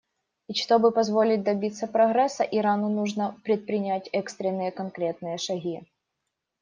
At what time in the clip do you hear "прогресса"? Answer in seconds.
1.85-2.43